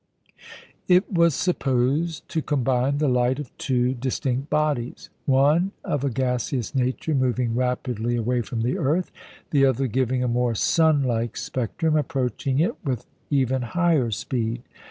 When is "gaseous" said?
6.09-6.73